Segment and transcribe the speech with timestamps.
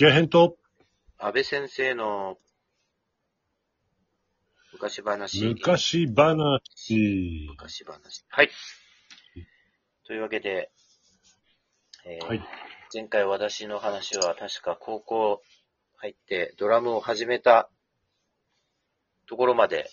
[0.00, 0.56] 気合編と
[1.18, 2.38] 安倍先生の
[4.72, 5.46] 昔話。
[5.46, 7.46] 昔話。
[7.50, 8.24] 昔話。
[8.30, 8.50] はい。
[10.06, 10.70] というわけで、
[12.06, 12.42] えーはい。
[12.94, 15.42] 前回私の話は確か高校
[15.98, 17.68] 入ってドラムを始めた
[19.28, 19.90] ところまで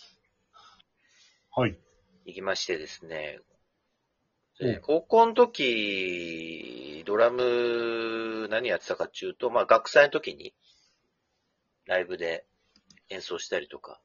[1.53, 1.77] はい。
[2.23, 3.39] 行きましてですね、
[4.59, 10.53] うんで高校の時、ドラム何やってたかっていうと、まあ学祭の時に
[11.85, 12.45] ライブで
[13.09, 14.01] 演奏したりとか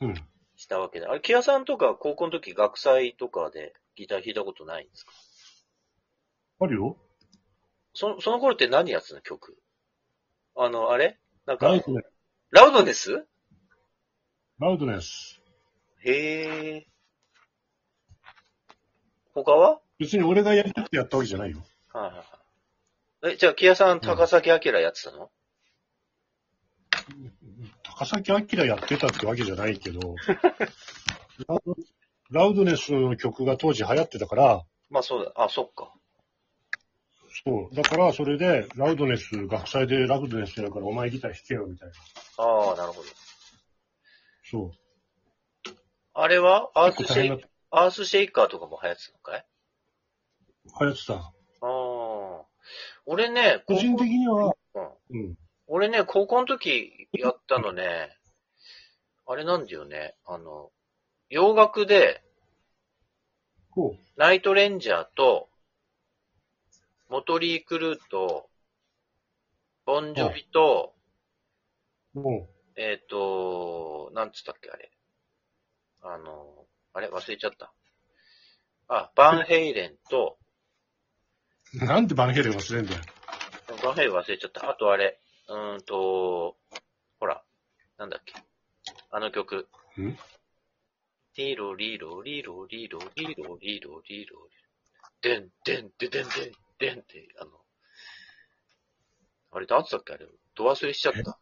[0.00, 0.14] うん。
[0.56, 5.12] したわけで、あれ、木屋さんとか高校の時学祭とかでギター弾いたことないんですか？
[6.60, 6.96] あるよ。
[7.92, 9.56] そその頃って何やってたの曲？
[10.56, 11.18] あの、あれ？
[11.46, 12.04] なんかラウ、ドネス。
[12.50, 13.26] ラウドネス？
[14.58, 15.40] ラウドネス。
[16.04, 16.86] へえ。
[19.34, 19.80] 他は？
[19.98, 21.58] 別に俺がやりたくてやったわけじゃないよ。
[21.92, 23.34] はいはいはい。
[23.34, 25.30] え、じゃあ、木屋さん、高崎明やってたの、
[27.82, 30.14] 高崎明やってたってわけじゃないけど、
[31.48, 31.76] ラウド
[32.30, 35.32] ラウドネスの曲が当時流行ってたから、まあそうだ。
[35.36, 35.92] あ、そっか。
[37.44, 37.74] そう。
[37.74, 41.94] だからそれで、ラウドネス、学祭でラウドネスやるからお前ギター弾けよみたいな。
[42.44, 43.08] ああ、なるほど。
[44.44, 44.72] そう。
[46.14, 46.70] あれは？
[46.74, 49.44] アースシェイ結構大変だっ、アースシェイカーとかも流行ってたのかい？
[50.78, 50.84] た。
[50.84, 51.14] 流行ってた。
[51.14, 51.24] あ
[51.62, 52.44] あ。
[53.04, 54.54] 俺ね、個人的には、
[55.10, 55.38] うんうん。
[55.66, 58.16] 俺ね、高校の時やったのね、
[59.26, 60.70] あれなんだよね、あの、
[61.30, 62.22] 洋楽で、
[63.70, 65.48] こナイトレンジャーと、
[67.08, 68.48] モトリークルーと、
[69.84, 70.94] ボンジョビと、
[72.76, 74.92] えっ、と、なんつったっけ、あれ。
[76.02, 77.08] あの、あれ？
[77.08, 77.72] 忘れちゃった。
[78.88, 80.38] あ、バンヘイレンと、
[81.74, 83.00] う、なんでバンヘイレン忘れんだよ。
[83.82, 84.70] バンヘイレン忘れちゃった。
[84.70, 86.56] あとあれ、うーんと、
[87.20, 87.42] ほら、
[87.98, 88.34] なんだっけ。
[89.10, 89.68] あの曲。
[89.98, 90.16] ん？
[91.36, 94.48] リーロリーロリーロリーロリーロリーロリーロ
[95.20, 97.50] でんでんででんでんでんって、あの、
[99.50, 100.12] あれ、なんつったっけ？
[100.12, 101.38] あれ、ド忘れしちゃった。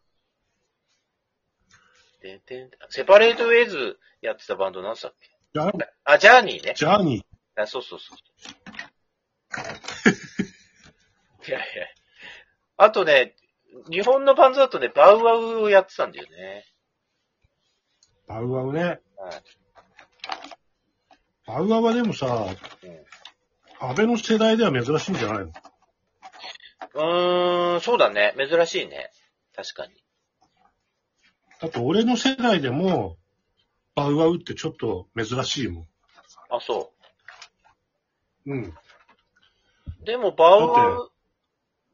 [2.22, 5.31] でんでん、セパレートウェイズやってたバンドなんつったっけ？
[5.54, 5.70] ジャ
[6.04, 6.74] あ、ジャーニーね。
[6.76, 7.24] ジャーニ
[7.56, 8.18] あ、そうそうそう。
[11.46, 11.86] いやいや。
[12.78, 13.34] あとね、
[13.90, 16.64] 日本のバンドだとね、バウアウをやってたんだよね。
[18.28, 18.82] ー、バウアウね。
[18.82, 19.00] はい。
[21.46, 22.26] バウアウはでもさ、
[22.82, 23.06] うん
[23.84, 25.52] 安倍の世代では珍しいんじゃないの？
[26.94, 28.32] うーん、そうだね。
[28.38, 29.10] 珍しいね。
[29.56, 29.92] 確かに。
[31.60, 33.16] だって俺の世代でも、
[33.94, 35.88] バウアウってちょっと珍しいもん。
[36.50, 36.92] あ、そ
[38.46, 38.64] うん。
[38.64, 38.74] う。
[40.04, 41.12] でも、バウアだウ、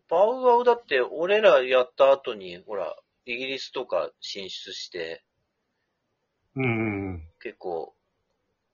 [0.08, 5.24] バウアウだって、俺らやった後に、ほら、イギリスとか進出して、
[6.54, 7.28] うんうんうん。
[7.40, 7.94] 結構、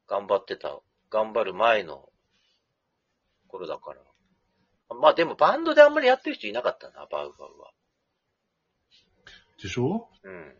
[0.06, 0.80] 頑張ってた、
[1.10, 2.08] 頑張る前の
[3.48, 4.00] 頃だから。
[4.96, 7.72] まあでも、バンドであんまりやってる人いなかったな、バウアウは。
[9.60, 10.08] でしょ？
[10.22, 10.58] うん。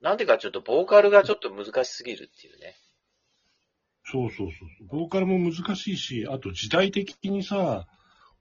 [0.00, 2.76] なんでかちょっとボーカルがちょっと難しすぎるっていうね。
[4.04, 4.86] そうそうそうそう。
[4.88, 7.86] ボーカルも難しいし、あと時代的にさ、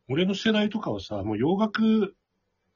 [0.08, 2.16] 俺の世代とかはさ、もう洋楽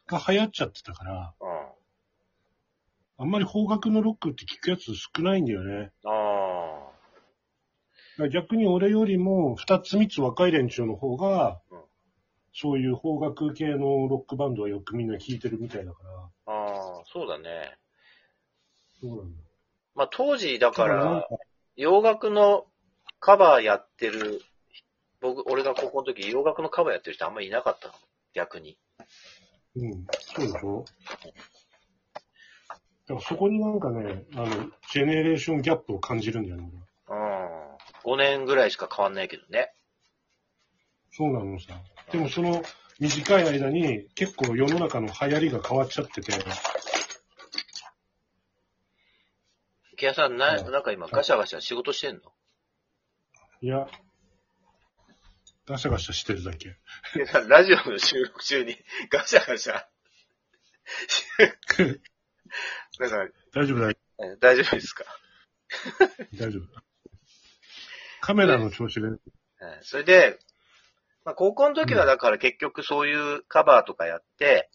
[0.07, 3.23] が流行っちゃってたから、うん。
[3.23, 5.91] あんまり邦楽のロックって聞くやつ少ないんだよね。
[6.03, 6.09] あ
[8.17, 11.81] だから逆に俺よりも二つ三つ若い連中の方が、うん
[12.53, 17.77] そういう邦楽系のロックバンドはよくみんな聴いてるみたいだから、あ、ああ、そうだね。
[19.01, 19.41] そうなんだ。
[19.95, 21.27] まあ当時だから
[21.75, 22.65] 洋楽の
[23.19, 24.41] カバーやってる、
[25.19, 27.93] 僕、俺が高校の時洋楽のカバーやってる人あんまりいなかったの。
[28.33, 28.77] 逆に。
[29.75, 30.85] うん、そうでしょ？
[33.07, 34.47] だからそこになんかね、あの、
[34.91, 36.69] ジェネレーションギャップを感じるんだよね、
[37.09, 38.13] うん。
[38.13, 39.73] 5年ぐらいしか変わんないけどね。
[41.11, 41.73] そうなのさ。
[42.11, 42.63] でもその
[42.99, 46.31] 短い間に結構世の中の流行りが変わっちゃってて、
[50.01, 52.21] 池谷さん、な、うんなんか今ガシャガシャ仕事してんの？
[53.61, 53.87] いや、
[55.67, 56.75] ガシャガシャしてるだけ。
[57.47, 58.75] ラジオの収録中に
[59.11, 59.73] ガシャガシャ。
[62.97, 63.93] か、大丈夫だ
[64.39, 65.05] 大丈夫ですか？
[66.33, 66.63] 大丈夫。
[68.21, 69.21] カメラの調子で、うん
[69.83, 70.39] それで、
[71.25, 74.71] まあ、高校の時はだから結局そういうカバーとかやって、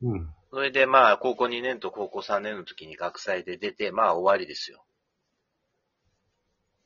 [0.00, 0.34] うん。
[0.50, 4.84] それでまあ高校2年と高校3年の時に学祭で出て、まあ終わりですよ。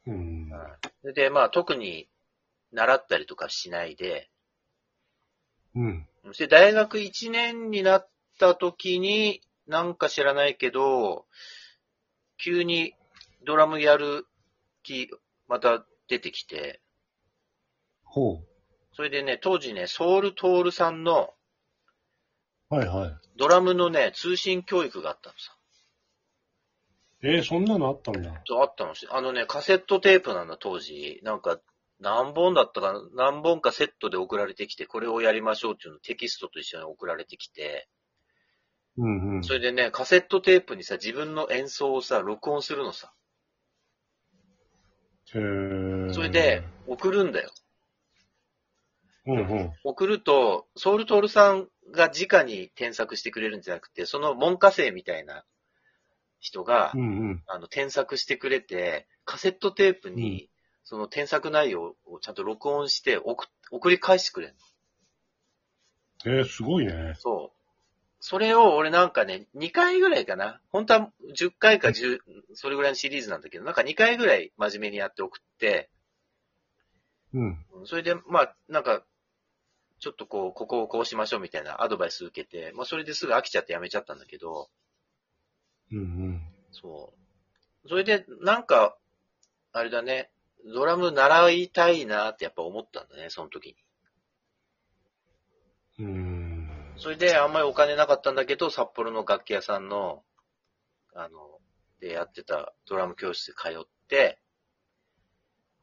[0.06, 0.50] うん。
[1.00, 2.08] それでまあ特に
[2.72, 4.30] 習ったりとかしないで、
[5.74, 6.06] うん。
[6.26, 11.26] そして大学1年になった時に、なんか知らないけど、
[12.38, 12.94] 急に
[13.44, 14.26] ドラムやる
[14.82, 15.08] 気、
[15.48, 16.80] また出てきて、
[18.04, 18.42] ほ
[18.94, 21.41] それでね、当時ね、ソウルトールさんのう。
[22.72, 23.16] はいはい。
[23.36, 25.54] ドラムのね、通信教育があったのさ。
[27.22, 28.42] えー、そんなのあったんだ。
[28.46, 31.20] そうあったのし、あのね、カセットテープなんだ、当時。
[31.22, 31.60] なんか、
[32.00, 33.30] 何本だったかな？
[33.30, 37.88] 何本かセットで送られてきて、これをやりましょうっていうのテキストと一緒に送られてきて、
[38.96, 39.44] うんうん。
[39.44, 43.12] それでね、カセットテープにさ、自分の演奏をさ、録音するのさ。
[45.34, 47.50] へーそれで、、送るんだよ。
[49.26, 49.72] うんうん。
[49.84, 55.44] 送ると、ソウルトールさんが直に添削してくれるんじゃなくて、その門下生みたいな
[56.40, 57.42] 人が、うんうん。
[57.46, 60.50] あの、添削してくれて、カセットテープに、
[60.84, 64.54] その添削内容をちゃんと録音して送、送り返してくれる
[66.24, 66.32] の。
[66.38, 67.14] えー、すごいね。
[67.18, 67.62] そう。
[68.20, 70.60] それを俺なんかね、2回ぐらいかな。
[70.70, 72.18] 本当は10回か10、
[72.54, 75.90] それぐらいのシリーズなんだけど、なんか2回ぐらい真面目にやって送って、
[77.34, 77.64] うん。
[77.84, 79.04] それで、まあ、なんか、
[80.02, 84.68] ちょっとこう、ここをこうしましょうみたいなアドバイス受けて、まあ、それですぐ飽きちゃってやめちゃったんだけど、
[85.92, 86.42] うんうん。
[86.72, 87.14] そ
[87.84, 87.88] う。
[87.88, 88.96] それで、なんか、
[89.70, 90.32] あれだね、
[90.74, 93.76] ドラム習いたいなってやっぱ思ったんだね、その時に。
[96.00, 96.68] うーん。
[96.96, 100.24] それで、あんまりお金なかったんだけど、札幌の楽器屋さんの、
[101.14, 101.60] あの、
[102.00, 104.40] でやってたドラム教室で通って、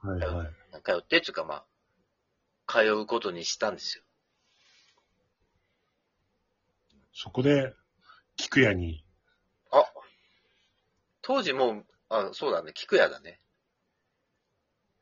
[0.02, 0.48] はいはい。
[0.84, 1.66] 通ってっていうかまあ、
[2.68, 4.04] 通うことにしたんですよ。
[7.14, 7.74] そこで、
[8.36, 9.04] 菊屋に、
[9.72, 9.84] あ、
[11.22, 13.42] 当時もう、あ、そうだね、菊屋だね。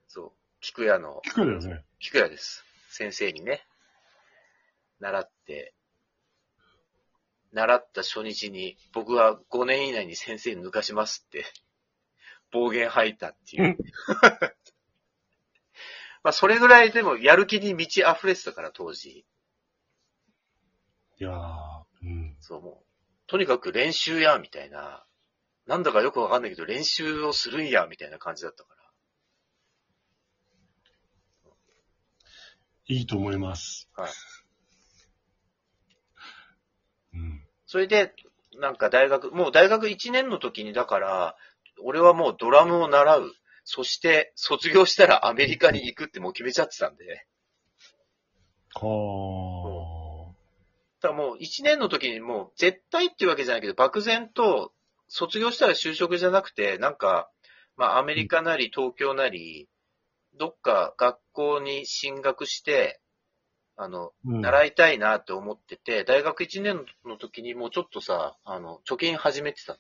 [0.08, 1.86] そう、菊屋の、菊屋だよね。
[2.00, 2.64] 菊屋です。
[2.90, 3.66] 先生にね、
[5.00, 5.74] 習って、
[7.54, 11.46] 習った初日に、僕は5年以内に先生に抜かしますって、
[12.52, 13.78] 暴言吐いたっていう。
[16.24, 19.26] まあ、それぐらいでもやる気に満ち溢れてたから、当時。
[21.20, 21.77] いやー、うん。
[22.48, 22.86] そう、もう、
[23.28, 25.06] とにかく練習や、みたいな。
[25.66, 28.78] なんだかよくわかんないけど、練習をするんや、みたいな感じだったから。
[32.86, 33.90] いいと思います。
[33.98, 34.12] はい。
[37.16, 37.46] うん。
[37.66, 38.14] それで、
[38.62, 41.36] なんか大学、もう大学1年の時に、だから、
[41.84, 43.34] 俺はもうドラムを習う。
[43.66, 47.28] そして、卒業したらアメリカに行くってもう決めちゃってたんで。
[48.76, 49.67] は
[51.02, 54.74] だからもう1年の時にもう絶対っていうわけじゃないけど、漠然と
[55.08, 57.30] 卒業したら就職じゃなくて、なんか、
[57.76, 59.70] まあアメリカなり東京なり、
[60.36, 63.00] どっか学校に進学して、
[63.76, 69.80] あの、習いたいなって思ってて、大学1年の時にもうちょっとさ、あの、貯金始めてたの。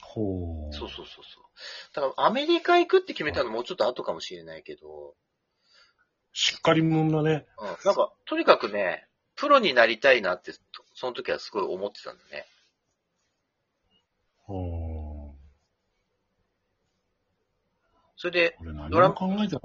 [0.00, 0.72] ほう。
[0.72, 1.44] そうそうそうそう。
[1.92, 5.14] だからアメリカ行くって決めたのもうちょっと後かもしれないけど、
[6.32, 7.46] しっかり者だね。
[7.58, 9.06] うん、なんか、とにかくね、
[9.36, 10.52] プロになりたいなって、
[10.94, 12.46] その時はすごい思ってたんだね。
[14.42, 15.40] ほう。
[18.16, 18.58] それで、
[18.90, 19.60] ドラも考えたな。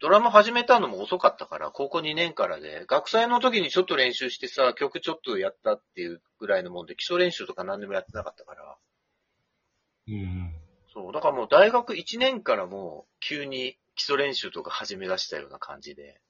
[0.00, 8.76] ドラム始めたのも遅かったから、高校2年からで、学祭の時にちょっと練習してさ、曲ちょっとやったっていうぐらいのもんで、基礎練習とか何でもやってなかったから。
[10.08, 10.54] うん。
[10.92, 16.22] そう、だからもう大学1年からもう急に基礎練習とか始め出したような感じで。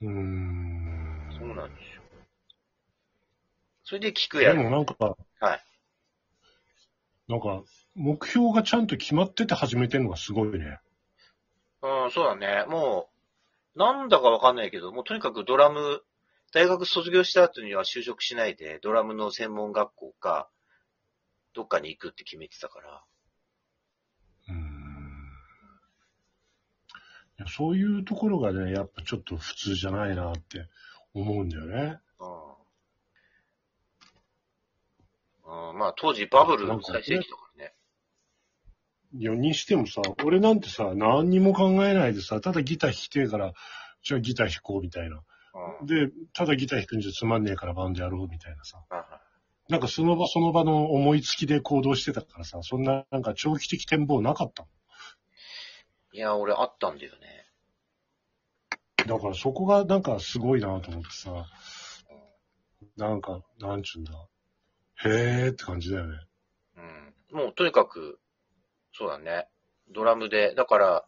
[0.00, 1.28] うーん。
[1.38, 2.02] そうなんですよ。
[3.84, 4.94] それで聞くでやもなんか、
[5.40, 5.62] はい。
[7.28, 7.62] なんか、
[7.94, 10.80] 目標がちゃんと決まってて始めてるのがすごいね。
[11.82, 12.64] うん、そうだね。
[12.66, 13.10] も
[13.74, 16.02] う、なんだかわかんないけど、もうとにかくドラム、
[16.54, 20.48] 大学卒業した後には就職しないで、ドラムの専門学校か、
[21.52, 23.04] どっかに行くって決めてたから。
[24.48, 24.56] うーん。
[24.56, 24.64] いや
[27.48, 30.66] そういうところがね、やっぱちょっと普通じゃないなって
[31.14, 31.98] 思うんだよね。
[32.18, 32.24] う
[35.48, 35.70] ん。
[35.70, 37.74] うん、まあ当時バブルの最盛期だからね。
[39.18, 43.52] いや、にしてもさ、俺なんてさ、何にも考えないでさ、ただギター弾きてえから、
[44.02, 45.20] じゃあギター弾こうみたいな。
[45.80, 45.86] うん。
[45.86, 48.82] で、ただギター弾くんじゃつまんねえからバンドやろうみたいなさ。
[49.68, 54.66] なんかその場その場の思いつきで行動してたからさ、そんななんか長期的展望なかった
[56.16, 57.46] いや、俺あったんだよね。
[59.06, 61.44] だからそこがなんかすごいなと思ってさ、
[62.96, 64.12] なんか、なんちゅうんだ。
[65.04, 66.18] へーって感じだよね。
[66.78, 67.14] うん。
[67.38, 68.18] もうとにかく、
[68.94, 69.46] そうだね。
[69.90, 71.04] ドラムで、だから、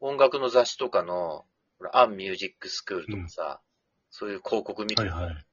[0.00, 1.44] 音楽の雑誌とかの
[1.78, 3.60] ほら、アンミュージックスクールとかさ、
[4.10, 5.46] そういう広告見て、はいはい。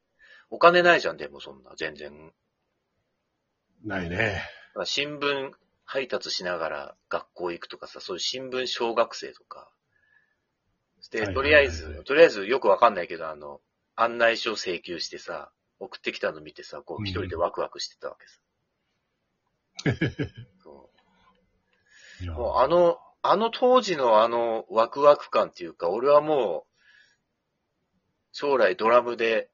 [0.50, 2.34] お金ないじゃん、でもそんな、全然。
[3.84, 4.18] ないね。
[4.18, 5.52] だから新聞
[5.86, 9.70] 配達しながら学校行くとかさ、そういう新聞小学生とか。
[11.12, 13.62] で、とりあえず、とりあえずよくわかんないけど、あの、
[13.96, 18.40] 案内書請求してさ、送ってきたの見てさ、こううん一人でワクワクしてたわけさ。
[20.64, 20.90] そ
[22.24, 26.76] うもうあの、あの当時のあのワクワク感っていうか、俺はもう、
[28.32, 29.50] 将来ドラムで、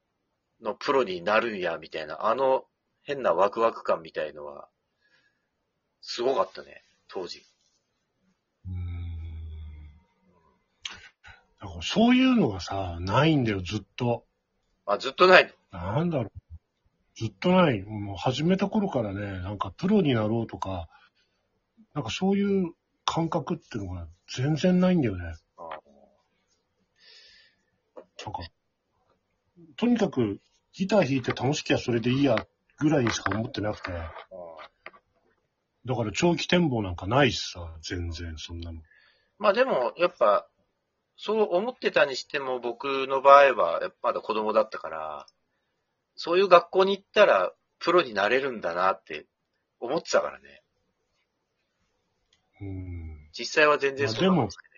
[0.61, 2.65] のプロになるんや、みたいな、あの
[3.03, 4.69] 変なワクワク感みたいのは、
[6.01, 7.45] すごかったね、当時。
[8.65, 8.75] うーん
[11.61, 14.25] だからそういうのがさ、ないんだよ、ずっと。
[14.85, 15.79] あ、ずっとないの？
[15.79, 16.31] なんだろう。
[17.15, 17.83] ずっとない。
[17.83, 20.89] もう始めた頃からね、なんかプロになろうとか、
[21.93, 22.73] なんかそういう
[23.05, 25.35] 感覚っていうのが全然ないんだよね。
[25.57, 25.69] あ
[28.25, 28.39] なんか、
[29.77, 30.39] とにかく
[30.73, 32.47] ギター弾いて楽しきゃそれでいいや
[32.79, 34.11] ぐらいにしか思ってなくて、あ
[35.85, 38.81] だから長期展望なんかないしさ、全然そんなの。
[39.39, 40.47] まあでも、やっぱ、
[41.17, 45.25] そう思ってたにしても、僕の場合は、やっぱまだ子供だったから、
[46.15, 49.25] そういう学校に行ったら、プロになれるんだなって
[49.79, 50.61] 思ってたからね。
[52.61, 53.29] うん。
[53.33, 54.71] 実際は全然そうなんですけど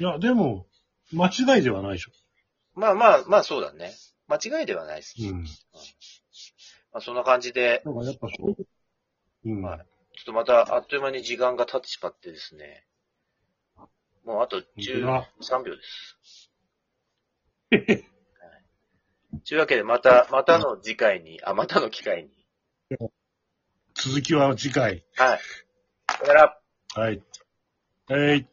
[0.00, 0.66] いや、でも、
[1.12, 2.12] 間違いではないでしょ。
[2.74, 3.92] まあまあ、まあそうだね。
[4.28, 5.14] 間違いではないです。
[5.18, 5.42] うん。
[6.92, 8.56] まあそんな感じで、だからやっぱそう、
[9.52, 9.62] うん。
[9.62, 9.78] はい
[10.18, 12.84] ちょっとまたあっという間に時間が経ってしまってですね。
[14.24, 16.50] もうあと13秒です。
[17.70, 18.04] はい
[19.46, 22.30] というわけで、また、またの次回に、あ、またの機会に。
[23.94, 25.04] 続きは次回。
[25.16, 25.38] はい。
[26.10, 26.58] さよなら。
[26.94, 27.22] はい。
[28.08, 28.46] はい。